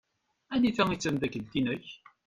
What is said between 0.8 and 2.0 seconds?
i d tamdakelt-inek?